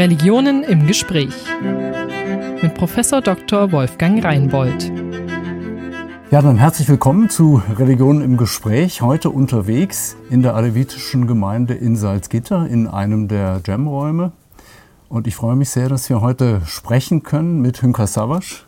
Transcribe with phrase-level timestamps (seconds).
[0.00, 1.34] Religionen im Gespräch
[2.62, 3.70] mit Professor Dr.
[3.70, 4.90] Wolfgang Reinbold.
[6.30, 9.02] Ja, dann herzlich willkommen zu Religionen im Gespräch.
[9.02, 14.32] Heute unterwegs in der alevitischen Gemeinde in Salzgitter in einem der Jamräume.
[15.10, 18.64] Und ich freue mich sehr, dass wir heute sprechen können mit Hünker Savasch.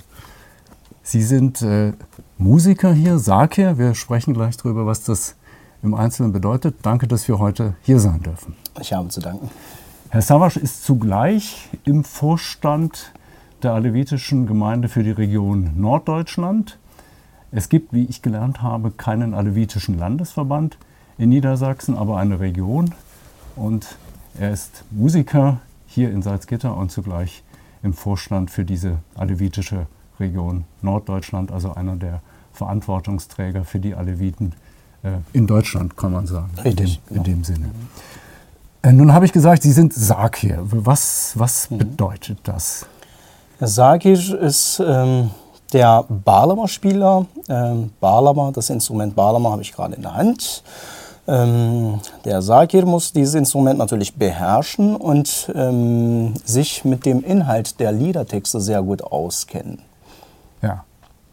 [1.03, 1.95] Sie sind äh,
[2.37, 3.79] Musiker hier, Sakir.
[3.79, 5.37] Wir sprechen gleich darüber, was das
[5.83, 6.75] im Einzelnen bedeutet.
[6.83, 8.55] Danke, dass wir heute hier sein dürfen.
[8.79, 9.49] Ich habe zu danken.
[10.13, 13.15] Herr Savasch ist zugleich im Vorstand
[13.63, 16.79] der alevitischen Gemeinde für die Region Norddeutschland.
[17.51, 20.77] Es gibt, wie ich gelernt habe, keinen alevitischen Landesverband
[21.17, 22.95] in Niedersachsen, aber eine Region.
[23.57, 23.97] Und
[24.39, 27.43] er ist Musiker hier in Salzgitter und zugleich
[27.83, 29.87] im Vorstand für diese alevitische
[30.21, 32.21] Region Norddeutschland, also einer der
[32.53, 34.53] Verantwortungsträger für die Aleviten
[35.05, 36.51] äh, in Deutschland, kann man sagen.
[36.63, 37.01] Richtig.
[37.09, 37.71] In dem, in dem Sinne.
[38.83, 40.59] Äh, nun habe ich gesagt, Sie sind Sakir.
[40.63, 41.79] Was, was mhm.
[41.79, 42.87] bedeutet das?
[43.61, 45.31] Sakir ist ähm,
[45.73, 47.27] der Balama-Spieler.
[47.49, 50.65] Ähm, Balama, das Instrument Balama habe ich gerade in der Hand.
[51.29, 57.93] Ähm, der Sakir muss dieses Instrument natürlich beherrschen und ähm, sich mit dem Inhalt der
[57.93, 59.79] Liedertexte sehr gut auskennen.
[60.61, 60.85] Ja.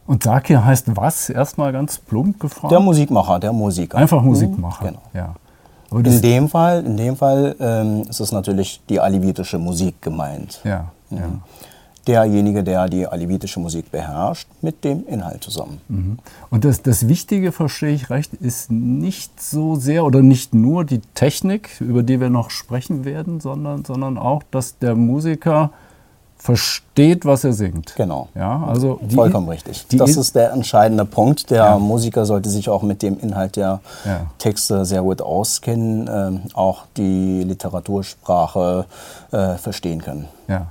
[0.06, 1.30] Und Sakir heißt was?
[1.30, 2.72] Erstmal ganz plump gefragt.
[2.72, 3.98] Der Musikmacher, der Musiker.
[3.98, 4.84] Einfach Musikmacher.
[4.84, 5.02] Mhm, genau.
[5.16, 5.36] Ja.
[5.92, 10.62] In dem Fall, in dem Fall ähm, ist es natürlich die alevitische Musik gemeint.
[10.64, 11.18] Ja, mhm.
[11.18, 11.30] ja.
[12.08, 15.82] Derjenige, der die alevitische Musik beherrscht, mit dem Inhalt zusammen.
[15.90, 16.18] Mhm.
[16.50, 21.02] Und das, das Wichtige, verstehe ich recht, ist nicht so sehr oder nicht nur die
[21.14, 25.72] Technik, über die wir noch sprechen werden, sondern, sondern auch, dass der Musiker
[26.40, 27.96] versteht, was er singt.
[27.96, 28.30] Genau.
[28.34, 29.86] Ja, also die, Vollkommen richtig.
[29.92, 31.52] Das ist der entscheidende Punkt.
[31.52, 31.80] Der ja.
[31.80, 34.22] Musiker sollte sich auch mit dem Inhalt der ja.
[34.38, 38.86] Texte sehr gut auskennen, ähm, auch die Literatursprache
[39.32, 40.26] äh, verstehen können.
[40.48, 40.68] Ja.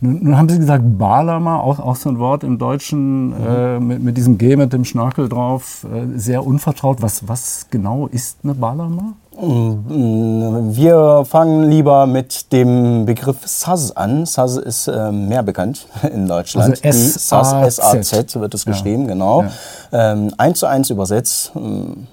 [0.00, 3.46] Nun, nun, haben Sie gesagt, Balama, auch, auch so ein Wort im Deutschen mhm.
[3.46, 7.02] äh, mit, mit, diesem G mit dem Schnörkel drauf, äh, sehr unvertraut.
[7.02, 9.14] Was, was genau ist eine Balama?
[9.36, 14.26] Wir fangen lieber mit dem Begriff SAS an.
[14.26, 16.84] SAS ist äh, mehr bekannt in Deutschland.
[16.84, 19.08] Also SAS, S-A-Z wird es geschrieben, ja.
[19.08, 19.42] genau.
[19.42, 20.12] Ja.
[20.12, 22.06] Ähm, eins zu eins übersetzt ähm,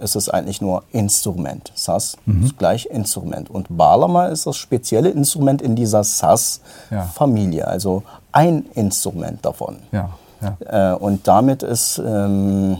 [0.00, 1.72] ist es eigentlich nur Instrument.
[1.74, 2.44] SAS mhm.
[2.44, 3.50] ist gleich Instrument.
[3.50, 7.66] Und Balama ist das spezielle Instrument in dieser SAS-Familie, ja.
[7.66, 9.78] also ein Instrument davon.
[9.90, 10.10] Ja.
[10.60, 12.78] Äh, und damit ist ähm,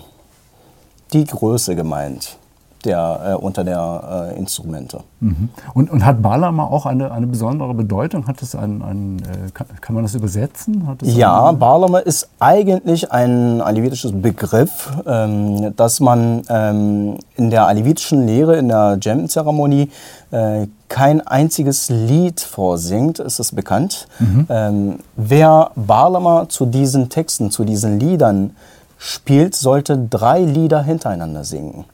[1.13, 2.39] die Größe gemeint
[2.84, 5.00] der, äh, unter der äh, Instrumente.
[5.21, 5.49] Mhm.
[5.75, 8.27] Und, und hat Balama auch eine, eine besondere Bedeutung?
[8.27, 10.88] Hat es ein, ein äh, kann, kann, man das übersetzen?
[10.99, 18.27] Das ja, Balama ist eigentlich ein alevitisches Begriff, ähm, dass man ähm, in der alevitischen
[18.27, 19.91] Lehre, in der Jam-Zeremonie,
[20.31, 24.09] äh, kein einziges Lied vorsingt, ist es bekannt.
[24.19, 24.47] Mhm.
[24.49, 28.56] Ähm, wer Balama zu diesen Texten, zu diesen Liedern
[28.99, 31.84] spielt, sollte drei Lieder hintereinander singen.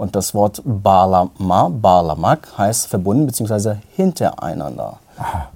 [0.00, 3.74] Und das Wort Balama, Balamak heißt verbunden bzw.
[3.94, 4.94] hintereinander.
[5.18, 5.50] Aha.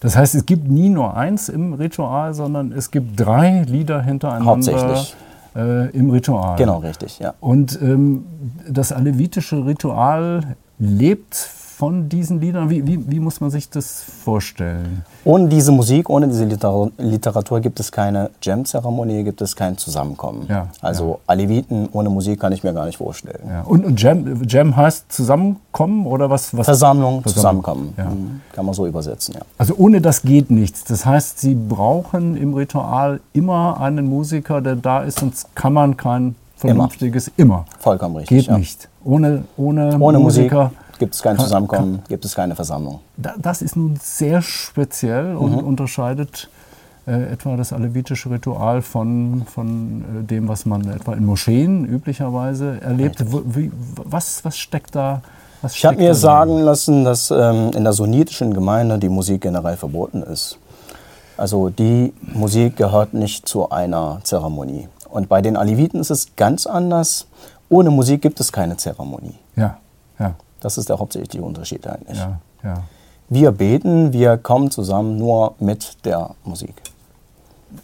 [0.00, 4.46] Das heißt, es gibt nie nur eins im Ritual, sondern es gibt drei Lieder hintereinander.
[4.50, 5.14] Hauptsächlich.
[5.54, 6.56] Äh, Im Ritual.
[6.56, 7.34] Genau, richtig, ja.
[7.38, 8.26] Und ähm,
[8.68, 11.36] das alevitische Ritual lebt
[11.78, 12.70] von diesen Liedern?
[12.70, 15.04] Wie, wie, wie, muss man sich das vorstellen?
[15.24, 20.46] Ohne diese Musik, ohne diese Literatur gibt es keine Jam-Zeremonie, gibt es kein Zusammenkommen.
[20.48, 21.18] Ja, also ja.
[21.28, 23.48] Aleviten ohne Musik kann ich mir gar nicht vorstellen.
[23.48, 23.62] Ja.
[23.62, 26.56] Und, und Jam, Jam heißt Zusammenkommen oder was?
[26.56, 26.64] was?
[26.64, 27.94] Versammlung, Zusammenkommen.
[27.96, 28.40] Mhm.
[28.52, 29.36] Kann man so übersetzen.
[29.56, 30.82] Also ohne das geht nichts.
[30.82, 35.96] Das heißt, Sie brauchen im Ritual immer einen Musiker, der da ist, sonst kann man
[35.96, 37.58] kein vernünftiges immer.
[37.58, 37.64] immer.
[37.78, 38.48] Vollkommen richtig.
[38.48, 38.88] Geht nicht.
[39.04, 40.64] Ohne, ohne, ohne Musiker.
[40.64, 43.00] Musik Gibt es kein Zusammenkommen, gibt es keine Versammlung.
[43.16, 45.58] Das ist nun sehr speziell und mhm.
[45.58, 46.48] unterscheidet
[47.06, 52.80] äh, etwa das alevitische Ritual von, von äh, dem, was man etwa in Moscheen üblicherweise
[52.82, 53.24] erlebt.
[53.54, 55.22] Wie, was, was steckt da?
[55.62, 59.76] Was ich habe mir sagen lassen, dass ähm, in der sunnitischen Gemeinde die Musik generell
[59.76, 60.58] verboten ist.
[61.38, 64.88] Also die Musik gehört nicht zu einer Zeremonie.
[65.08, 67.26] Und bei den Aleviten ist es ganz anders.
[67.70, 69.34] Ohne Musik gibt es keine Zeremonie.
[69.56, 69.78] Ja.
[70.60, 72.18] Das ist der hauptsächliche Unterschied eigentlich.
[72.18, 72.82] Ja, ja.
[73.28, 76.74] Wir beten, wir kommen zusammen nur mit der Musik.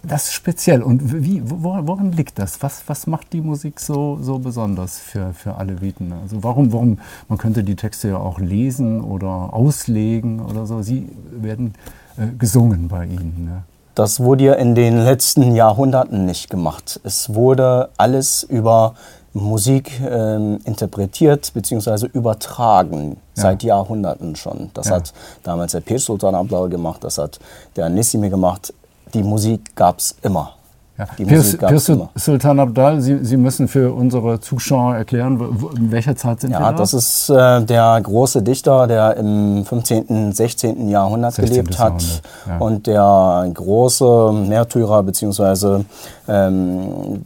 [0.03, 0.83] Das ist speziell.
[0.83, 2.63] Und wie, woran liegt das?
[2.63, 6.13] Was, was macht die Musik so, so besonders für, für alle Viten?
[6.13, 6.99] Also warum, warum,
[7.29, 10.81] man könnte die Texte ja auch lesen oder auslegen oder so.
[10.81, 11.75] Sie werden
[12.17, 13.45] äh, gesungen bei Ihnen.
[13.45, 13.63] Ne?
[13.95, 17.01] Das wurde ja in den letzten Jahrhunderten nicht gemacht.
[17.05, 18.95] Es wurde alles über
[19.35, 22.07] Musik äh, interpretiert bzw.
[22.13, 23.43] übertragen ja.
[23.43, 24.71] seit Jahrhunderten schon.
[24.75, 24.97] Das ja.
[24.97, 25.13] hat
[25.43, 27.39] damals der Pir Sultan Abdal gemacht, das hat
[27.77, 28.73] der Nissimi gemacht.
[29.13, 30.55] Die Musik gab es immer.
[30.97, 31.07] Ja.
[31.07, 36.41] Pirs, Pirs Sultan Abdal, Sie, Sie, müssen für unsere Zuschauer erklären, wo, in welcher Zeit
[36.41, 36.79] sind ja, wir da?
[36.79, 40.89] Das ist äh, der große Dichter, der im 15., 16.
[40.89, 41.53] Jahrhundert 16.
[41.53, 42.59] gelebt hat Jahrhundert, ja.
[42.59, 45.85] und der große Märtyrer beziehungsweise
[46.29, 47.25] ähm,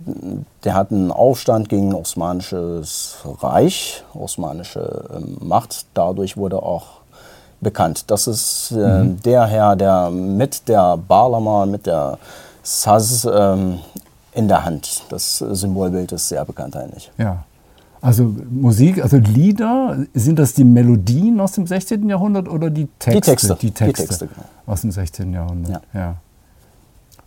[0.64, 5.84] der hat einen Aufstand gegen Osmanisches Reich, osmanische ähm, Macht.
[5.92, 6.86] Dadurch wurde auch
[7.60, 8.04] bekannt.
[8.10, 9.20] Das ist äh, mhm.
[9.22, 12.18] der Herr, der mit der Barlama, mit der
[12.68, 13.78] Saz ähm,
[14.32, 15.04] in der Hand.
[15.08, 17.10] Das Symbolbild ist sehr bekannt eigentlich.
[17.16, 17.44] Ja.
[18.02, 22.08] Also Musik, also Lieder, sind das die Melodien aus dem 16.
[22.08, 23.10] Jahrhundert oder die Texte?
[23.10, 23.56] Die Texte.
[23.60, 24.46] Die Texte, die Texte genau.
[24.66, 25.32] aus dem 16.
[25.32, 25.82] Jahrhundert.
[25.94, 26.00] Ja.
[26.00, 26.14] ja.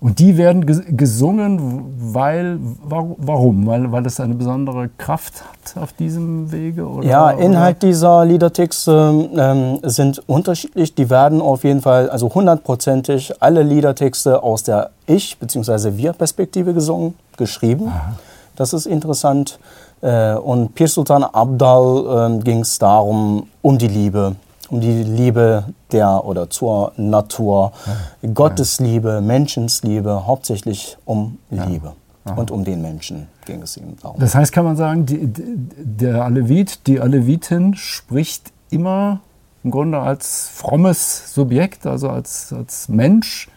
[0.02, 0.66] Und die werden
[0.98, 3.68] gesungen, weil, warum?
[3.68, 6.88] Weil, weil es eine besondere Kraft hat auf diesem Wege?
[6.88, 7.88] Oder, ja, Inhalt oder?
[7.88, 10.96] dieser Liedertexte ähm, sind unterschiedlich.
[10.96, 15.96] Die werden auf jeden Fall, also hundertprozentig, alle Liedertexte aus der Ich- bzw.
[15.98, 17.90] Wir-Perspektive gesungen, geschrieben.
[17.90, 18.14] Aha.
[18.56, 19.60] Das ist interessant.
[20.02, 24.36] Äh, und Pir Sultan Abdal äh, ging es darum, um die Liebe
[24.72, 27.74] um die Liebe der oder zur Natur,
[28.22, 28.30] ja.
[28.34, 31.66] Gottesliebe, Menschensliebe, hauptsächlich um ja.
[31.66, 31.94] Liebe.
[32.24, 32.36] Aha.
[32.36, 34.20] Und um den Menschen ging es ihm darum.
[34.20, 39.20] Das heißt, kann man sagen, die, der Alevit, die Alevitin spricht immer
[39.64, 43.50] im Grunde als frommes Subjekt, also als, als Mensch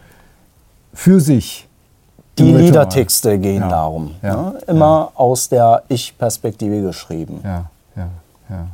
[0.93, 1.69] für sich.
[2.39, 3.69] Die Liedertexte gehen ja.
[3.69, 4.15] darum.
[4.23, 4.51] Ja.
[4.51, 4.59] Ne?
[4.67, 7.41] Immer aus der Ich-Perspektive geschrieben.
[7.45, 8.09] Ja, ja,
[8.51, 8.67] ja.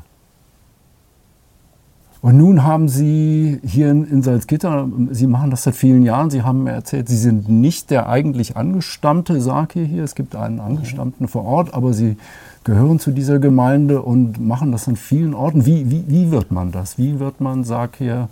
[2.23, 6.65] Und nun haben Sie hier in, Salzgitter, Sie machen das seit vielen Jahren, Sie haben
[6.65, 10.05] mir erzählt, Sie sind nicht der eigentlich angestammte Sake hier.
[10.05, 12.19] Es gibt einen Angestammten vor Ort, aber Sie
[12.65, 15.65] gehören zu dieser Gemeinde und machen das an vielen Orten.
[15.65, 16.99] Wie, wie, wie wird man das?
[16.99, 18.29] Wie wird man Sake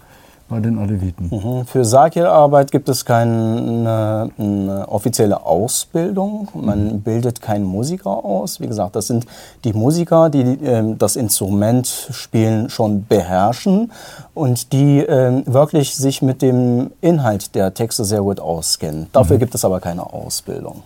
[0.48, 1.28] bei den Aleviten?
[1.30, 1.66] Mhm.
[1.66, 6.48] Für Sakir-Arbeit gibt es keine, eine offizielle Ausbildung.
[6.54, 7.00] Man mhm.
[7.02, 8.60] bildet keinen Musiker aus.
[8.60, 9.26] Wie gesagt, das sind
[9.64, 13.92] die Musiker, die äh, das Instrument spielen, schon beherrschen
[14.34, 19.08] und die äh, wirklich sich mit dem Inhalt der Texte sehr gut auskennen.
[19.12, 19.40] Dafür mhm.
[19.40, 20.82] gibt es aber keine Ausbildung.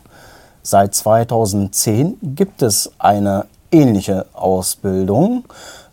[0.63, 5.45] Seit 2010 gibt es eine ähnliche Ausbildung.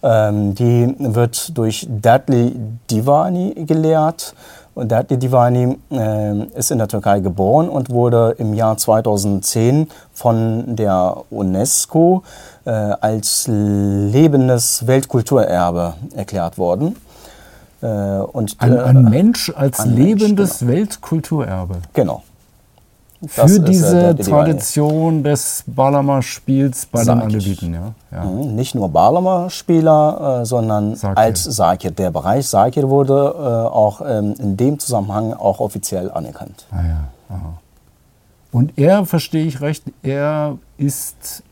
[0.01, 2.55] Ähm, die wird durch Dudley
[2.89, 4.33] Divani gelehrt.
[4.75, 10.75] Und Dudley Divani äh, ist in der Türkei geboren und wurde im Jahr 2010 von
[10.75, 12.23] der UNESCO
[12.65, 16.95] äh, als lebendes Weltkulturerbe erklärt worden.
[17.81, 20.71] Äh, und, ein, ein äh, Mensch als lebendes Mensch, genau.
[20.71, 21.75] Weltkulturerbe.
[21.93, 22.23] Genau.
[23.27, 27.21] Für diese Tradition des Balama-Spiels bei Sakir.
[27.21, 27.73] den Aleviten.
[27.73, 27.93] Ja?
[28.11, 28.23] ja.
[28.23, 28.55] Mhm.
[28.55, 31.17] Nicht nur Balama-Spieler, äh, sondern Sakir.
[31.17, 31.91] als Sakir.
[31.91, 36.65] Der Bereich Sakir wurde äh, auch ähm, in dem Zusammenhang auch offiziell anerkannt.
[36.71, 37.09] Ah, ja.
[38.51, 41.43] Und er, verstehe ich recht, er ist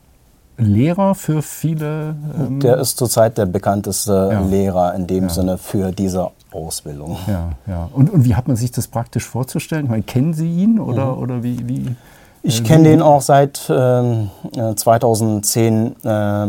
[0.58, 2.16] Lehrer für viele.
[2.38, 4.40] Ähm der ist zurzeit der bekannteste ja.
[4.40, 5.30] Lehrer in dem ja.
[5.30, 7.16] Sinne für diese Ausbildung.
[7.26, 7.88] Ja, ja.
[7.92, 9.84] Und, und wie hat man sich das praktisch vorzustellen?
[9.84, 11.22] Ich meine, kennen Sie ihn oder, mhm.
[11.22, 11.96] oder wie, wie?
[12.42, 16.46] Ich äh, kenne den auch seit ähm, äh, 2010 äh,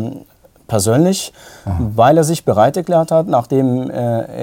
[0.68, 1.34] persönlich,
[1.66, 1.78] Aha.
[1.96, 3.96] weil er sich bereit erklärt hat, nachdem äh,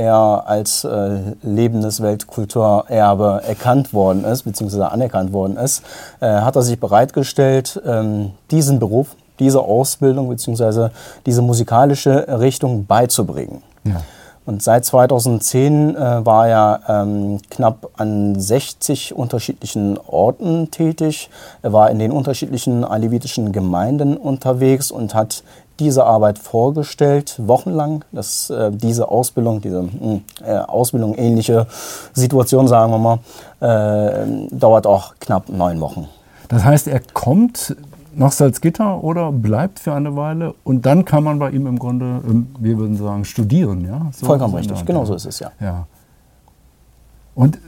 [0.04, 5.82] er als äh, lebendes Weltkulturerbe erkannt worden ist, beziehungsweise anerkannt worden ist,
[6.20, 10.90] hat er sich bereitgestellt, ähm, diesen Beruf, diese Ausbildung, beziehungsweise
[11.24, 13.62] diese musikalische Richtung beizubringen.
[13.84, 14.02] Ja.
[14.46, 21.30] Und seit 2010 äh, war er ähm, knapp an 60 unterschiedlichen Orten tätig.
[21.62, 25.42] Er war in den unterschiedlichen alevitischen Gemeinden unterwegs und hat
[25.80, 28.04] diese Arbeit vorgestellt, wochenlang.
[28.12, 31.66] Das, äh, diese Ausbildung, diese hm, äh, Ausbildung ähnliche
[32.12, 33.18] Situation, sagen wir mal,
[33.60, 36.08] äh, dauert auch knapp neun Wochen.
[36.48, 37.74] Das heißt, er kommt
[38.18, 42.22] nach Salzgitter oder bleibt für eine Weile und dann kann man bei ihm im Grunde,
[42.26, 43.84] ähm, wir würden sagen, studieren.
[43.84, 44.08] Ja?
[44.12, 45.52] So Vollkommen richtig, genau so ist es, ja.
[45.60, 45.86] ja.
[47.34, 47.58] Und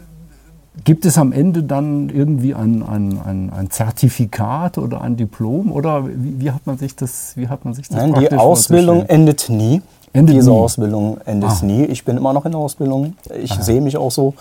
[0.84, 6.06] gibt es am Ende dann irgendwie ein, ein, ein, ein Zertifikat oder ein Diplom oder
[6.06, 9.48] wie, wie, hat man sich das, wie hat man sich das Nein, die Ausbildung endet
[9.48, 9.82] nie.
[10.12, 10.56] Endet Diese nie.
[10.56, 11.64] Ausbildung endet ah.
[11.64, 11.84] nie.
[11.84, 13.14] Ich bin immer noch in der Ausbildung.
[13.40, 13.62] Ich Aha.
[13.62, 14.34] sehe mich auch so,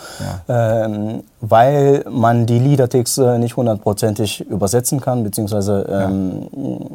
[0.48, 0.86] ja.
[0.86, 6.86] ähm, weil man die Liedertexte nicht hundertprozentig übersetzen kann, beziehungsweise ähm, ja.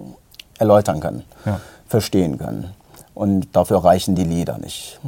[0.58, 1.60] erläutern kann, ja.
[1.86, 2.66] verstehen kann.
[3.14, 4.98] Und dafür reichen die Lieder nicht.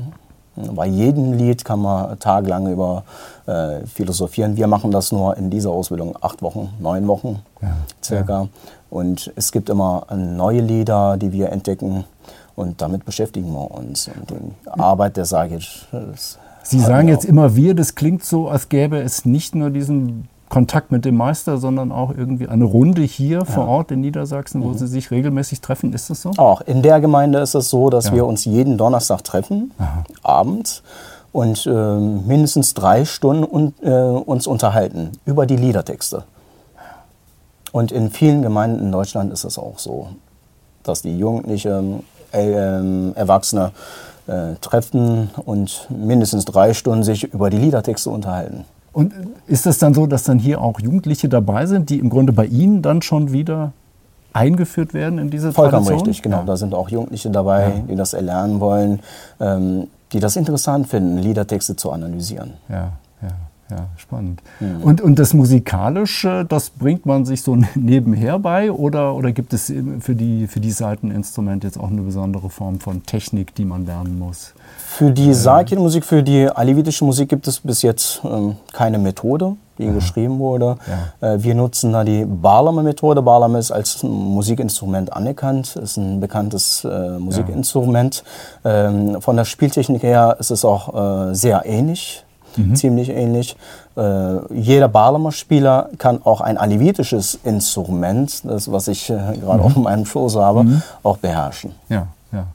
[0.57, 3.03] Bei jedem Lied kann man tagelang über
[3.47, 4.57] äh, philosophieren.
[4.57, 7.43] Wir machen das nur in dieser Ausbildung acht Wochen, neun Wochen
[8.03, 8.49] circa.
[8.89, 12.05] Und es gibt immer neue Lieder, die wir entdecken.
[12.57, 14.09] Und damit beschäftigen wir uns.
[14.09, 15.59] Und die Arbeit der Sage.
[16.63, 20.93] Sie sagen jetzt immer wir, das klingt so, als gäbe es nicht nur diesen Kontakt
[20.93, 23.45] mit dem Meister, sondern auch irgendwie eine Runde hier ja.
[23.45, 24.79] vor Ort in Niedersachsen, wo mhm.
[24.79, 25.93] Sie sich regelmäßig treffen.
[25.93, 26.31] Ist das so?
[26.37, 28.15] Auch in der Gemeinde ist es so, dass ja.
[28.15, 30.05] wir uns jeden Donnerstag treffen, Aha.
[30.23, 30.83] abends,
[31.33, 36.23] und äh, mindestens drei Stunden und, äh, uns unterhalten über die Liedertexte.
[37.73, 40.11] Und in vielen Gemeinden in Deutschland ist es auch so,
[40.85, 42.05] dass die Jugendlichen,
[42.35, 43.73] äh, Erwachsene
[44.27, 48.65] äh, treffen und mindestens drei Stunden sich über die Liedertexte unterhalten.
[48.93, 49.13] Und
[49.47, 52.47] ist es dann so, dass dann hier auch Jugendliche dabei sind, die im Grunde bei
[52.47, 53.73] Ihnen dann schon wieder
[54.33, 56.09] eingeführt werden in diese Vollkommen Tradition?
[56.09, 56.39] richtig, genau.
[56.39, 56.45] Ja.
[56.45, 57.71] Da sind auch Jugendliche dabei, ja.
[57.89, 59.01] die das erlernen wollen,
[59.41, 62.55] ähm, die das interessant finden, Liedertexte zu analysieren.
[62.69, 62.93] Ja,
[63.71, 64.43] ja ja, spannend.
[64.61, 64.83] Mhm.
[64.83, 69.73] Und, und das Musikalische, das bringt man sich so nebenher bei oder, oder gibt es
[70.01, 74.19] für die, für die Seiteninstrumente jetzt auch eine besondere Form von Technik, die man lernen
[74.19, 74.55] muss?
[74.77, 79.57] Für die äh, Sakin-Musik, für die alevitische Musik gibt es bis jetzt ähm, keine Methode,
[79.79, 79.95] die Aha.
[79.95, 80.77] geschrieben wurde.
[81.21, 81.35] Ja.
[81.35, 83.23] Äh, wir nutzen da die Balame-Methode.
[83.23, 88.23] Balame ist als Musikinstrument anerkannt, ist ein bekanntes äh, Musikinstrument.
[88.63, 88.89] Ja.
[88.89, 92.24] Ähm, von der Spieltechnik her ist es auch äh, sehr ähnlich
[92.57, 92.75] mhm.
[92.75, 93.57] ziemlich ähnlich.
[93.97, 99.65] Äh, jeder Balama-Spieler kann auch ein alevitisches Instrument, das was ich äh, gerade mhm.
[99.65, 100.83] auf meinem Schoß habe, mhm.
[101.03, 101.73] auch beherrschen.
[101.89, 102.47] Ja, ja.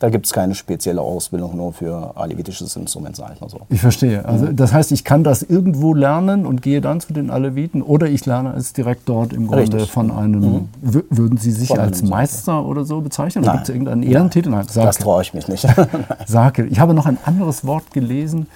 [0.00, 3.60] Da gibt es keine spezielle Ausbildung nur für alevitisches Instrument, sag ich mal so.
[3.68, 4.24] Ich verstehe.
[4.24, 4.56] Also mhm.
[4.56, 8.24] das heißt, ich kann das irgendwo lernen und gehe dann zu den Aleviten oder ich
[8.24, 9.90] lerne es direkt dort im Grunde Richtig.
[9.90, 10.40] von einem.
[10.40, 10.68] Mhm.
[10.80, 13.44] Würden Sie sich als Meister oder so bezeichnen?
[13.44, 14.48] Gibt es irgendeinen Ehrentitel?
[14.48, 15.66] Nein, das traue ich mich nicht.
[16.26, 16.64] Sake.
[16.64, 18.46] Ich habe noch ein anderes Wort gelesen.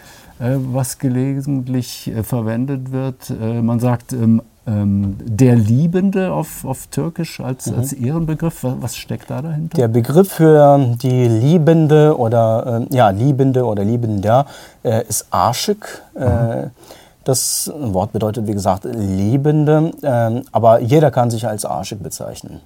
[0.41, 3.31] Äh, was gelegentlich äh, verwendet wird.
[3.31, 7.79] Äh, man sagt ähm, ähm, der Liebende auf, auf Türkisch als, mhm.
[7.79, 8.65] als Ehrenbegriff.
[8.65, 9.77] Was steckt da dahinter?
[9.77, 14.47] Der Begriff für die Liebende oder ja, Liebende oder Liebender
[15.07, 16.03] ist Arschik.
[16.15, 16.71] Mhm.
[17.25, 22.61] Das Wort bedeutet, wie gesagt, Liebende, ähm, aber jeder kann sich als Arschik bezeichnen.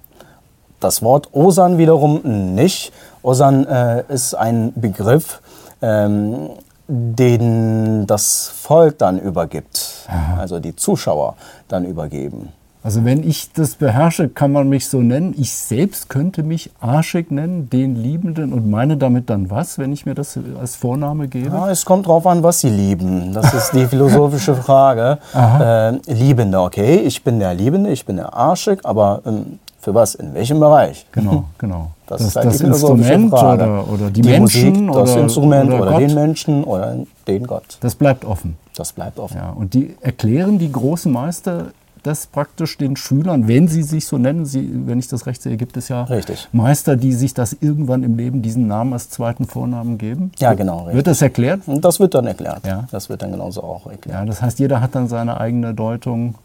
[0.79, 2.21] Das Wort Osan wiederum
[2.55, 2.93] nicht.
[3.23, 3.65] Osan
[4.09, 5.41] ist ein Begriff,
[5.83, 6.51] ähm,
[6.89, 10.41] den das Volk dann übergibt, Aha.
[10.41, 11.37] also die Zuschauer
[11.69, 12.49] dann übergeben.
[12.83, 15.35] Also wenn ich das beherrsche, kann man mich so nennen.
[15.37, 20.07] Ich selbst könnte mich Arschig nennen, den Liebenden, und meine damit dann was, wenn ich
[20.07, 21.55] mir das als Vorname gebe?
[21.55, 23.35] Ja, es kommt darauf an, was Sie lieben.
[23.35, 25.19] Das ist die philosophische Frage.
[25.35, 30.15] Äh, Liebende, okay, ich bin der Liebende, ich bin der Arschig, aber ähm, für was?
[30.15, 31.07] In welchem Bereich?
[31.13, 31.93] Genau, genau.
[32.07, 35.73] Das, das ist halt das Instrument oder, oder die, die Menschen Musik, das oder, Instrument
[35.73, 37.79] oder, oder den Menschen oder den Gott.
[37.81, 38.57] Das bleibt offen.
[38.77, 39.37] Das bleibt offen.
[39.39, 41.67] Ja, und die erklären die großen Meister
[42.03, 45.57] das praktisch den Schülern, wenn sie sich so nennen, sie, wenn ich das recht sehe,
[45.57, 46.49] gibt es ja richtig.
[46.53, 50.31] Meister, die sich das irgendwann im Leben diesen Namen als zweiten Vornamen geben.
[50.39, 50.81] Ja, genau.
[50.81, 50.95] Richtig.
[50.95, 51.63] Wird das erklärt?
[51.67, 52.65] Das wird dann erklärt.
[52.67, 52.85] Ja.
[52.93, 54.21] Das wird dann genauso auch erklärt.
[54.21, 56.37] Ja, das heißt, jeder hat dann seine eigene Deutung.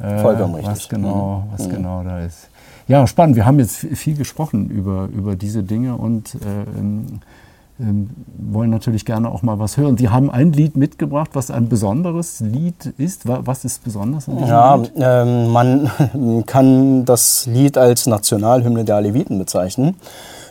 [0.00, 0.72] Äh, Vollkommen richtig.
[0.72, 1.52] Was genau, mhm.
[1.52, 1.72] was mhm.
[1.72, 2.45] genau da ist.
[2.88, 3.36] Ja, spannend.
[3.36, 7.20] Wir haben jetzt viel gesprochen über, über diese Dinge und äh, ähm,
[7.78, 9.98] ähm, wollen natürlich gerne auch mal was hören.
[9.98, 13.26] Sie haben ein Lied mitgebracht, was ein besonderes Lied ist.
[13.26, 14.92] Was ist besonders an diesem ja, Lied?
[14.96, 19.96] Ähm, man kann das Lied als Nationalhymne der Aleviten bezeichnen.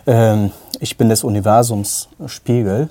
[0.05, 2.89] Ähm, ich bin des Universums Spiegel.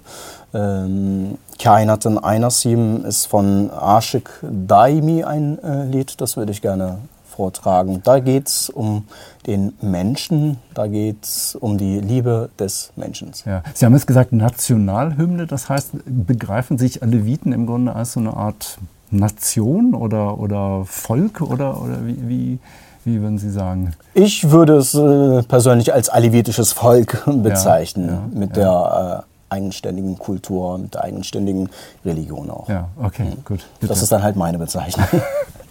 [0.52, 6.98] Ähm, Kainaten Einasim ist von Ashik Daimi ein äh, Lied, das würde ich gerne
[7.34, 8.00] vortragen.
[8.04, 9.04] Da geht es um
[9.46, 13.32] den Menschen, da geht es um die Liebe des Menschen.
[13.44, 13.62] Ja.
[13.74, 18.34] Sie haben jetzt gesagt Nationalhymne, das heißt, begreifen sich Aleviten im Grunde als so eine
[18.34, 18.78] Art
[19.10, 22.58] Nation oder, oder Volk oder, oder wie, wie,
[23.04, 23.94] wie würden Sie sagen?
[24.14, 30.18] Ich würde es äh, persönlich als alevitisches Volk bezeichnen, ja, ja, mit der äh, eigenständigen
[30.18, 31.68] Kultur, mit der eigenständigen
[32.04, 32.68] Religion auch.
[32.68, 33.44] Ja, okay, mhm.
[33.44, 33.66] gut.
[33.80, 33.92] Bitte.
[33.92, 35.06] Das ist dann halt meine Bezeichnung.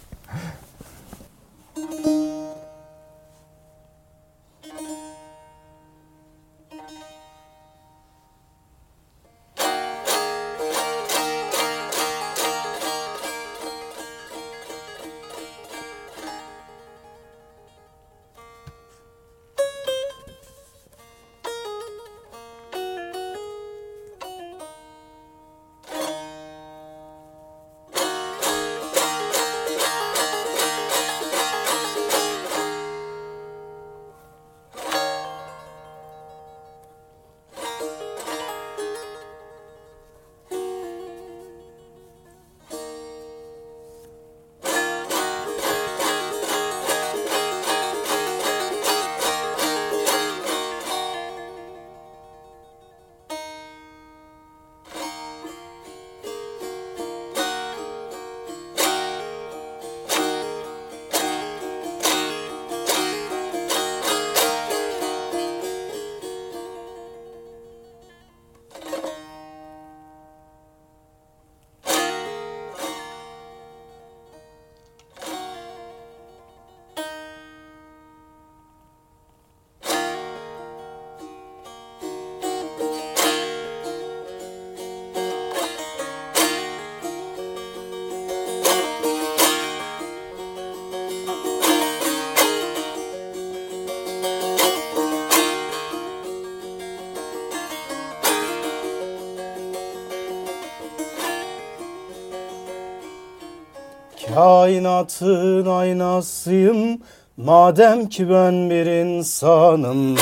[104.34, 107.00] Kainatın aynasıyım.
[107.36, 110.16] Madem ki ben bir insanım.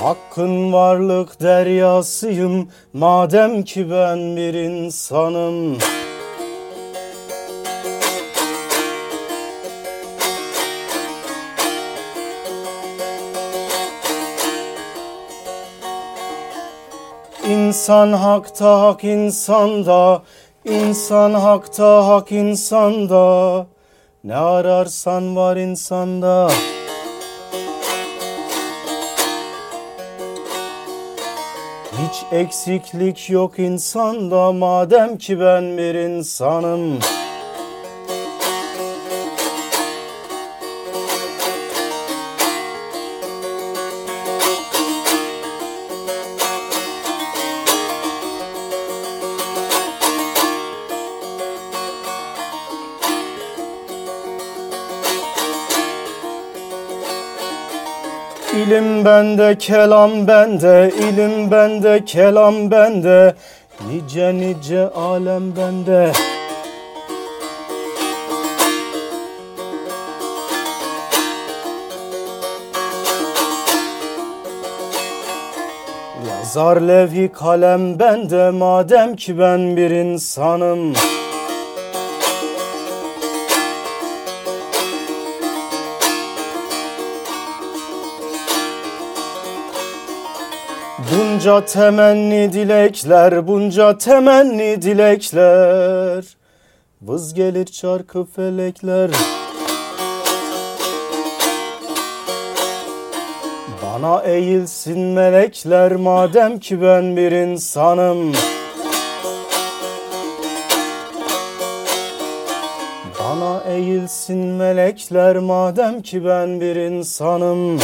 [0.00, 2.68] Hakkın varlık deryasıyım.
[2.92, 5.78] Madem ki ben bir insanım
[17.48, 20.22] İnsan hakta hak insanda
[20.64, 23.66] İnsan hakta hak insanda.
[24.24, 26.50] Ne ararsan var insanda.
[31.92, 36.98] Hiç eksiklik yok insanda madem ki ben bir insanım
[59.08, 63.34] bende, kelam bende, ilim bende, kelam bende,
[63.86, 66.12] nice nice alem bende.
[76.28, 80.92] Yazar levhi kalem bende, madem ki ben bir insanım.
[91.38, 96.24] Bunca temenni dilekler, bunca temenni dilekler.
[97.02, 99.10] Vız gelir çarkı felekler.
[103.82, 108.32] Bana eğilsin melekler madem ki ben bir insanım.
[113.20, 117.80] Bana eğilsin melekler madem ki ben bir insanım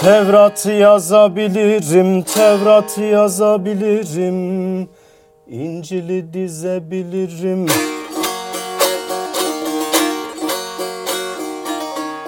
[0.00, 4.88] Tevrat'ı yazabilirim, Tevrat'ı yazabilirim.
[5.48, 7.66] İncil'i dizebilirim.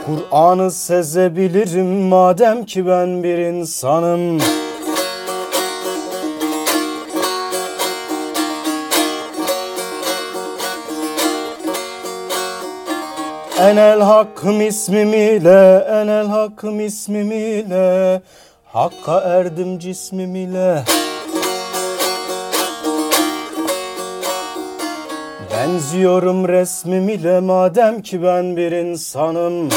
[0.06, 1.87] Kur'an'ı sezebilirim.
[1.87, 4.38] Madem ki ben bir insanım
[13.62, 18.22] Enel hakkım ismim ile, enel hakkım ismim ile
[18.64, 20.85] Hakka erdim cismim ile.
[25.53, 29.68] Benziyorum resmim ile madem ki ben bir insanım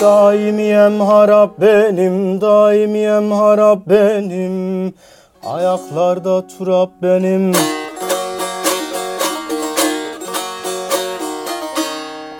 [0.00, 4.94] Daimiyem harap benim, daimiyem harap benim.
[5.44, 7.52] Ayaklarda turap benim.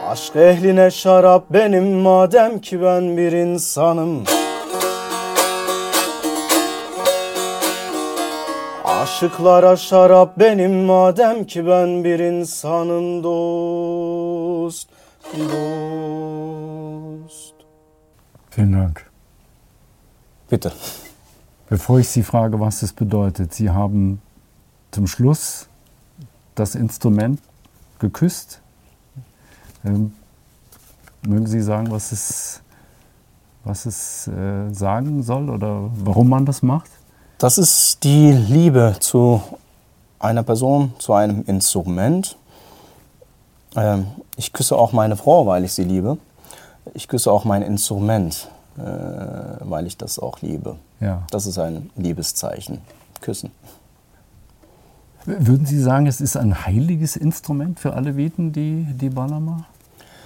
[0.09, 4.25] Aşk ehline şarap benim madem ki ben bir insanım.
[8.85, 14.96] Aşıklara şarap benim madem ki ben bir insanım dost
[15.35, 15.47] Dost
[18.51, 19.05] Vielen Dank.
[20.49, 20.73] Bitte.
[21.69, 24.23] Bevor ich Sie frage, was das bedeutet, Sie haben
[24.93, 25.69] zum Schluss
[26.55, 27.41] das Instrument
[27.99, 28.61] geküsst.
[29.85, 30.15] Ähm,
[31.27, 32.63] mögen Sie sagen, was es,
[33.65, 36.91] was es äh, sagen soll oder warum man das macht?
[37.39, 39.43] Das ist die Liebe zu
[40.19, 42.37] einer Person, zu einem Instrument.
[43.77, 46.19] Ähm, ich küsse auch meine Frau, weil ich sie liebe.
[46.95, 48.83] Ich küsse auch mein Instrument, äh,
[49.61, 50.77] weil ich das auch liebe.
[51.01, 51.23] Ja.
[51.31, 52.81] Das ist ein Liebeszeichen.
[53.21, 53.51] Küssen.
[55.25, 59.65] Würden Sie sagen, es ist ein heiliges Instrument für Aleviten, die, die Balama?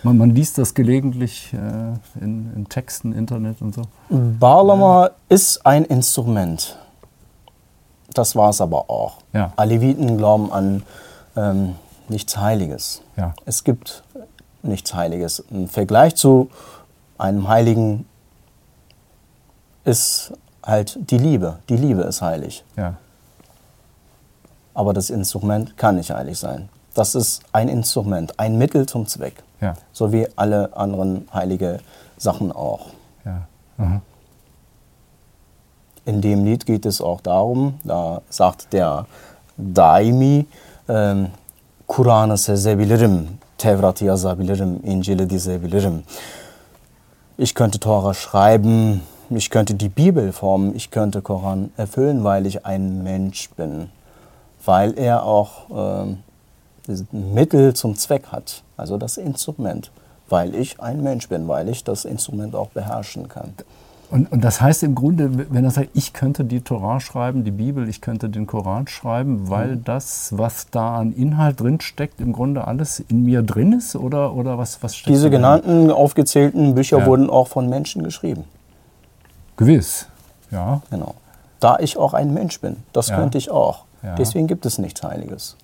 [0.02, 3.82] Man, man liest das gelegentlich äh, in, in Texten, Internet und so.
[4.10, 6.78] Balama ist ein Instrument.
[8.12, 9.18] Das war es aber auch.
[9.32, 9.52] Ja.
[9.56, 10.82] Aleviten glauben an
[11.36, 11.74] ähm,
[12.10, 13.02] nichts Heiliges.
[13.16, 13.34] Ja.
[13.46, 14.02] Es gibt
[14.62, 15.40] nichts Heiliges.
[15.50, 16.50] Im Vergleich zu
[17.18, 18.06] einem Heiligen
[19.84, 21.58] ist halt die Liebe.
[21.68, 22.64] Die Liebe ist heilig.
[22.76, 22.96] Ja.
[24.74, 26.68] Aber das Instrument kann nicht heilig sein.
[26.94, 29.42] Das ist ein Instrument, ein Mittel zum Zweck.
[29.60, 29.74] Ja.
[29.92, 31.80] So wie alle anderen heilige
[32.16, 32.88] Sachen auch.
[33.24, 33.46] Ja.
[33.78, 34.02] Aha.
[36.04, 39.06] in dem Lied geht es auch darum, da sagt der
[39.56, 40.46] Daimi,
[40.88, 41.30] ähm,
[41.90, 46.02] Kur'an'ı sezebilirim, Tevrat'ı yazabilirim, İncil'i dizebilirim.
[47.38, 49.00] Ich könnte Tora schreiben,
[49.30, 53.88] ich könnte die Bibel formen, ich könnte Koran erfüllen, weil ich ein Mensch bin.
[54.66, 55.50] Weil er auch
[56.86, 59.90] das Mittel zum Zweck hat, also das Instrument.
[60.28, 63.54] Weil ich ein Mensch bin, weil ich das Instrument auch beherrschen kann.
[64.10, 67.52] Und, und, das heißt im Grunde, wenn er sagt, ich könnte die Torah schreiben, die
[67.52, 69.84] Bibel, ich könnte den Koran schreiben, weil mhm.
[69.84, 73.94] das, was da an Inhalt drin steckt, im Grunde alles in mir drin ist?
[73.94, 77.06] Oder, oder was, was steckt Diese genannten, aufgezählten Bücher ja.
[77.06, 78.44] wurden auch von Menschen geschrieben.
[79.56, 80.08] Gewiss,
[80.50, 80.82] ja.
[80.90, 81.14] Genau.
[81.60, 83.16] Da ich auch ein Mensch bin, das ja.
[83.16, 83.84] könnte ich auch.
[84.02, 84.16] Ja.
[84.16, 85.56] Deswegen gibt es nichts Heiliges.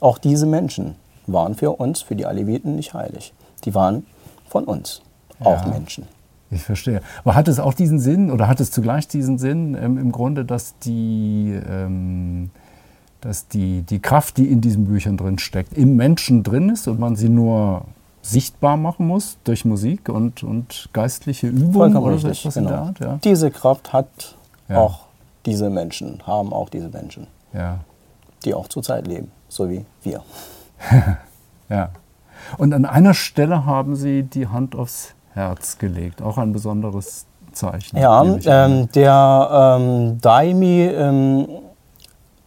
[0.00, 0.94] Auch diese Menschen
[1.26, 3.34] waren für uns, für die Aleviten, nicht heilig.
[3.64, 4.06] Die waren
[4.48, 5.02] von uns
[5.40, 6.06] auch Menschen.
[6.50, 7.02] Ich verstehe.
[7.24, 10.44] Aber hat es auch diesen Sinn oder hat es zugleich diesen Sinn ähm, im Grunde,
[10.44, 12.50] dass die, ähm,
[13.20, 16.98] dass die, die Kraft, die in diesen Büchern drin steckt, im Menschen drin ist und
[16.98, 17.84] man sie nur
[18.22, 22.68] sichtbar machen muss durch Musik und, und geistliche Übungen oder richtig, etwas genau.
[22.68, 23.00] in der Art?
[23.00, 23.18] Ja?
[23.24, 24.36] Diese Kraft hat
[24.68, 24.78] ja.
[24.78, 25.00] auch
[25.46, 27.80] diese Menschen, haben auch diese Menschen, ja.
[28.44, 30.22] die auch zurzeit leben, so wie wir.
[31.68, 31.90] ja.
[32.56, 36.20] Und an einer Stelle haben Sie die Hand aufs Herz gelegt.
[36.20, 37.96] Auch ein besonderes Zeichen.
[37.96, 41.48] Ja, ähm, der ähm, Daimi ähm,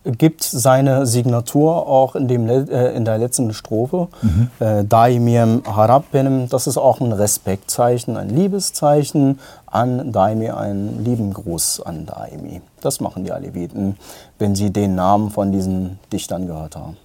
[0.04, 4.08] gibt seine Signatur auch in, dem, äh, in der letzten Strophe.
[4.22, 4.50] Mhm.
[4.60, 11.82] Äh, Daimiem Harabbenem, das ist auch ein Respektzeichen, ein Liebeszeichen an Daimi, ein lieben Gruß
[11.82, 12.62] an Daimi.
[12.82, 13.98] Das machen die Aleviten,
[14.40, 16.98] wenn sie den Namen von diesen Dichtern gehört haben.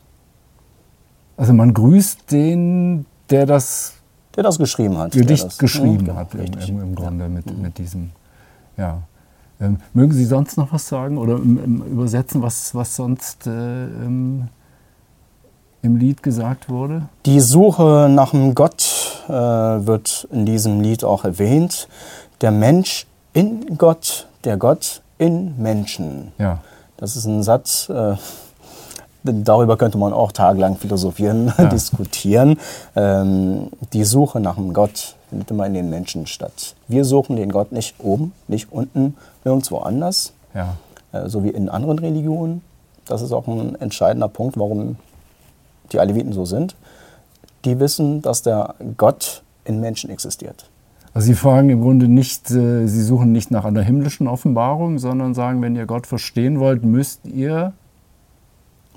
[1.37, 3.96] Also man grüßt den, der das
[4.37, 5.13] der das geschrieben hat.
[5.13, 7.29] Gedicht das, geschrieben ja, hat im, im, im, Grunde ja.
[7.29, 8.11] mit, mit diesem.
[8.77, 9.03] Ja.
[9.61, 13.87] Ähm, mögen Sie sonst noch was sagen oder im, im übersetzen, was, was sonst äh,
[13.87, 14.49] im,
[15.81, 17.09] im, Lied gesagt wurde?
[17.25, 21.89] Die Suche nach dem Gott äh, wird in diesem Lied auch erwähnt.
[22.43, 26.33] Der Mensch in Gott, der Gott in Menschen.
[26.39, 26.59] Ja.
[26.99, 27.89] Das ist ein Satz.
[27.89, 28.17] Äh,
[29.33, 31.67] darüber könnte man auch tagelang philosophieren, ja.
[31.67, 32.59] diskutieren.
[32.95, 36.75] Ähm, die Suche nach dem Gott findet immer in den Menschen statt.
[36.89, 40.77] Wir suchen den Gott nicht oben, nicht unten, nirgendwo anders, ja.
[41.13, 42.63] äh, so wie in anderen Religionen.
[43.07, 44.97] Das ist auch ein entscheidender Punkt, warum
[45.93, 46.75] die Aleviten so sind.
[47.65, 50.69] Die wissen, dass der Gott in Menschen existiert.
[51.15, 55.35] Also Sie fragen im Grunde nicht, äh, Sie suchen nicht nach einer himmlischen Offenbarung, sondern
[55.35, 57.73] sagen, wenn ihr Gott verstehen wollt, müsst ihr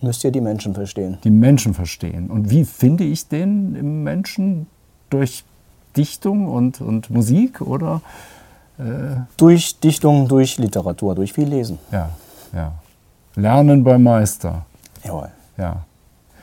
[0.02, 1.18] Müsst ihr die Menschen verstehen.
[1.24, 2.30] Die Menschen verstehen.
[2.30, 4.68] Und wie finde ich den im Menschen?
[5.10, 5.44] Durch
[5.98, 8.02] Dichtung und, und Musik oder?
[8.78, 11.80] Äh durch Dichtung, durch Literatur, durch viel Lesen.
[11.92, 12.10] Ja,
[12.54, 12.74] ja.
[13.36, 14.66] Lernen beim Meister.
[15.04, 15.30] Jawohl.
[15.58, 15.86] Ja.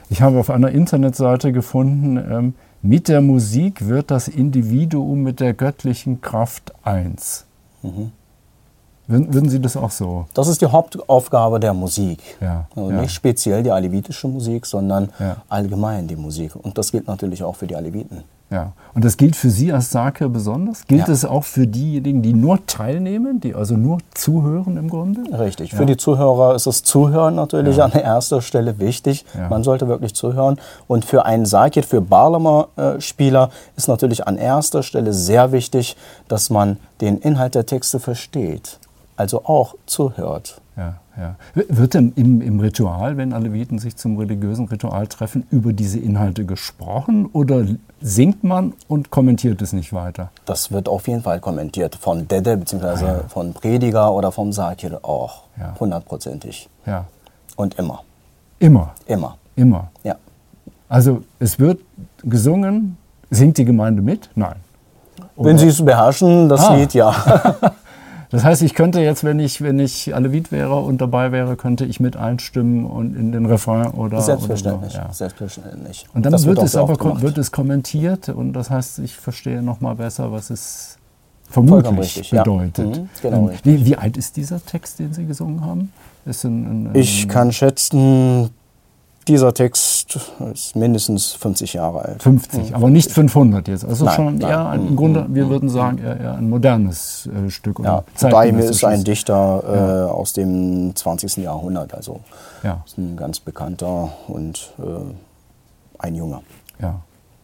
[0.08, 5.54] Ich habe auf einer Internetseite gefunden, ähm, mit der Musik wird das Individuum mit der
[5.54, 7.46] göttlichen Kraft eins.
[7.82, 8.12] Mhm.
[9.08, 10.26] Würden Sie das auch so?
[10.34, 12.18] Das ist die Hauptaufgabe der Musik.
[12.40, 13.00] Ja, also ja.
[13.00, 15.36] Nicht speziell die alevitische Musik, sondern ja.
[15.48, 16.56] allgemein die Musik.
[16.56, 18.24] Und das gilt natürlich auch für die Aleviten.
[18.50, 18.72] Ja.
[18.94, 20.86] Und das gilt für Sie als Sake besonders?
[20.86, 25.22] Gilt es auch für diejenigen, die nur teilnehmen, die also nur zuhören im Grunde?
[25.36, 25.74] Richtig.
[25.74, 29.24] Für die Zuhörer ist das Zuhören natürlich an erster Stelle wichtig.
[29.50, 30.60] Man sollte wirklich zuhören.
[30.86, 35.96] Und für einen Sakir, für Barlamer-Spieler ist natürlich an erster Stelle sehr wichtig,
[36.28, 38.78] dass man den Inhalt der Texte versteht
[39.16, 40.60] also auch zuhört.
[40.76, 41.36] Ja, ja.
[41.54, 46.44] Wird denn im, im Ritual, wenn Aleviten sich zum religiösen Ritual treffen, über diese Inhalte
[46.44, 47.64] gesprochen oder
[48.00, 50.30] singt man und kommentiert es nicht weiter?
[50.44, 51.96] Das wird auf jeden Fall kommentiert.
[51.96, 52.86] Von Dede bzw.
[52.86, 53.20] Ah, ja.
[53.28, 55.44] von Prediger oder vom Sakir auch.
[55.80, 56.68] Hundertprozentig.
[56.84, 57.06] Ja.
[57.56, 58.02] Und immer.
[58.58, 58.94] Immer?
[59.06, 59.38] Immer.
[59.56, 59.90] Immer?
[60.04, 60.16] Ja.
[60.88, 61.80] Also es wird
[62.22, 62.98] gesungen,
[63.30, 64.28] singt die Gemeinde mit?
[64.34, 64.56] Nein.
[65.36, 65.48] Oder?
[65.48, 66.76] Wenn sie es beherrschen, das ah.
[66.76, 67.14] Lied ja.
[68.30, 71.84] Das heißt, ich könnte jetzt, wenn ich, wenn ich Alevit wäre und dabei wäre, könnte
[71.84, 74.20] ich mit einstimmen und in den Refrain oder.
[74.20, 74.94] Selbstverständlich.
[74.94, 75.12] Oder so, ja.
[75.12, 76.06] Selbstverständlich.
[76.14, 79.62] Und dann das wird, wird es aber wird es kommentiert und das heißt, ich verstehe
[79.62, 80.98] noch mal besser, was es
[81.48, 82.96] vermutlich richtig, bedeutet.
[82.96, 83.02] Ja.
[83.02, 85.92] Mhm, genau ähm, wie, wie, alt ist dieser Text, den Sie gesungen haben?
[86.26, 88.50] Ein, ein, ein, ich kann schätzen
[89.28, 90.18] dieser Text
[90.52, 92.22] ist mindestens 50 Jahre alt.
[92.22, 93.84] 50, aber nicht 500 jetzt.
[93.84, 94.50] Also nein, schon nein.
[94.50, 97.80] eher ein, im Grunde, wir würden sagen, eher, ein modernes äh, Stück.
[97.80, 100.06] Ja, Daime ist ein Dichter äh, ja.
[100.06, 101.38] aus dem 20.
[101.38, 102.20] Jahrhundert, also
[102.62, 102.82] ja.
[102.86, 104.82] ist ein ganz bekannter und äh,
[105.98, 106.42] ein junger.
[106.80, 107.00] Ja.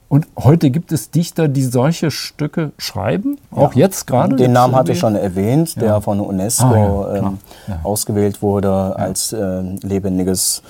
[0.09, 3.87] Und heute gibt es Dichter, die solche Stücke schreiben, auch Ja.
[3.87, 4.37] jetzt gerade.
[4.37, 6.01] Den Namen hatte ich schon erwähnt, der Ja.
[6.03, 7.39] von der UNESCO Ah, ja, ähm,
[7.83, 10.63] ausgewählt wurde als äh, lebendiges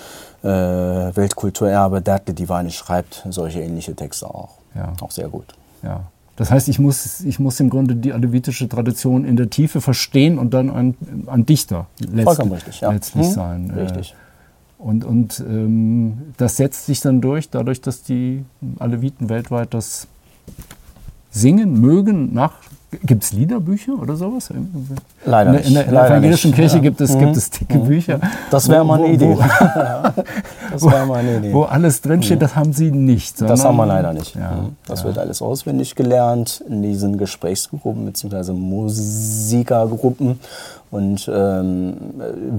[0.43, 2.01] äh, Weltkulturerbe.
[2.01, 4.51] Derte Divine schreibt solche ähnliche Texte auch.
[4.75, 4.93] Ja.
[5.01, 5.47] Auch sehr gut.
[5.83, 6.05] Ja.
[6.37, 10.39] Das heißt, ich muss, ich muss im Grunde die alevitische Tradition in der Tiefe verstehen
[10.39, 11.87] und dann ein, ein Dichter
[12.25, 12.91] Vollkommen richtig, ja.
[12.91, 13.71] letztlich Hm, sein.
[13.71, 14.15] Äh, Richtig.
[14.79, 18.45] Und, und ähm, das setzt sich dann durch, dadurch, dass die
[18.81, 20.09] Aleviten weltweit das
[21.31, 22.55] singen, mögen, nach.
[23.05, 24.51] Gibt es Liederbücher oder sowas?
[25.25, 26.59] Leider der, in der, nicht, in der evangelischen nicht.
[26.61, 26.83] Kirche Ja.
[26.83, 28.21] gibt, es, gibt es dicke Bücher.
[28.51, 29.29] Das wäre mal eine Idee.
[29.37, 29.43] Wo,
[30.73, 31.53] Das wäre mal eine Idee.
[31.55, 33.41] wo alles drinsteht, das haben sie nicht.
[33.41, 34.35] Das haben wir leider nicht.
[34.35, 34.77] Ja, Mhm.
[34.87, 35.07] Das ja.
[35.07, 38.53] wird alles auswendig gelernt in diesen Gesprächsgruppen bzw.
[38.53, 40.39] Musikergruppen
[40.91, 41.95] und ähm,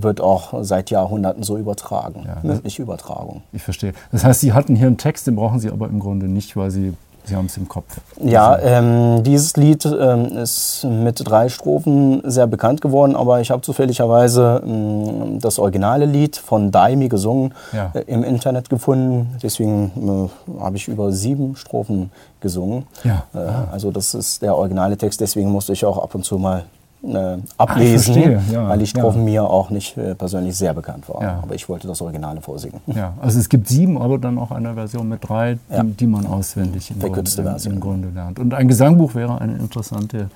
[0.01, 2.23] wird auch seit Jahrhunderten so übertragen.
[2.25, 2.37] Ja.
[2.41, 3.41] Mündliche Übertragung.
[3.51, 3.93] Ich verstehe.
[4.11, 6.71] Das heißt, Sie hatten hier einen Text, den brauchen Sie aber im Grunde nicht, weil
[6.71, 6.93] Sie,
[7.25, 7.85] Sie haben es im Kopf.
[8.21, 13.61] Ja, ähm, dieses Lied ähm, ist mit drei Strophen sehr bekannt geworden, aber ich habe
[13.61, 17.91] zufälligerweise ähm, das originale Lied von Daimi gesungen Ja.
[17.93, 19.37] äh, im Internet gefunden.
[19.41, 22.85] Deswegen äh, habe ich über sieben Strophen gesungen.
[23.03, 23.23] Ja.
[23.33, 23.39] Äh,
[23.71, 26.63] also das ist der originale Text, deswegen musste ich auch ab und zu mal
[27.03, 29.25] äh, ablesen, verstehe, ja, weil die Strophen ja.
[29.25, 31.21] mir auch nicht äh, persönlich sehr bekannt waren.
[31.21, 31.39] Ja.
[31.41, 32.79] Aber ich wollte das Originale vorsingen.
[32.87, 36.25] Ja, also es gibt sieben, aber dann auch eine Version mit drei, die, die man
[36.25, 38.39] auswendig im, Grunde, im, im Grunde lernt.
[38.39, 40.29] Und ein Gesangbuch wäre eine interessante,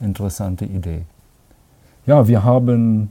[0.00, 1.02] interessante Idee.
[2.06, 3.10] Ja, wir haben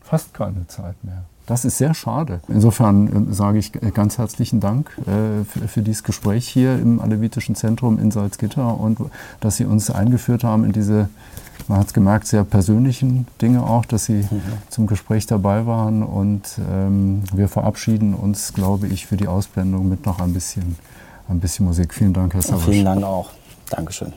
[0.00, 1.22] fast keine Zeit mehr.
[1.46, 2.40] Das ist sehr schade.
[2.46, 7.00] Insofern äh, sage ich g- ganz herzlichen Dank äh, für, für dieses Gespräch hier im
[7.00, 8.98] Alevitischen Zentrum in Salzgitter und
[9.40, 11.08] dass Sie uns eingeführt haben in diese,
[11.68, 14.26] man hat es gemerkt, sehr persönlichen Dinge auch, dass Sie
[14.68, 16.02] zum Gespräch dabei waren.
[16.02, 20.76] Und ähm, wir verabschieden uns, glaube ich, für die Ausblendung mit noch ein bisschen,
[21.28, 21.94] ein bisschen Musik.
[21.94, 22.64] Vielen Dank, Herr Savasch.
[22.64, 23.30] Vielen Dank auch.
[23.70, 24.12] Dankeschön.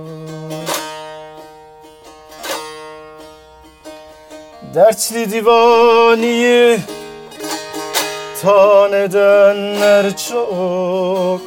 [4.74, 6.78] Dertli divaniyi
[8.42, 11.40] tan edenler çok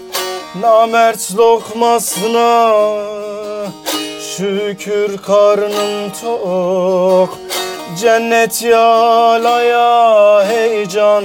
[0.62, 2.76] Namert lokmasına
[4.20, 7.38] şükür karnım tok.
[8.02, 11.24] Cennet yalaya heyecan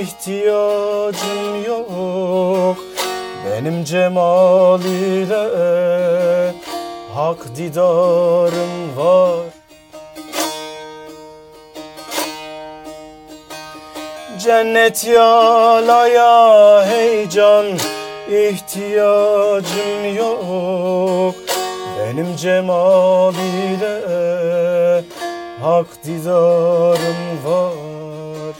[0.00, 2.76] ihtiyacım yok.
[3.46, 5.48] Benim cemal ile
[7.14, 9.57] hak didarım var
[14.48, 17.66] Cennet yalaya heyecan
[18.28, 21.34] ihtiyacım yok
[21.98, 25.04] Benim cemal ile
[25.62, 28.54] hak didarım var.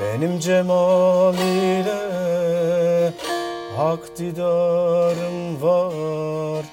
[0.00, 2.00] Benim cemal ile
[3.76, 6.64] hak didarım var.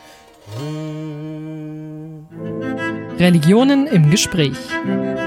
[3.20, 5.27] Religionen im Gespräch.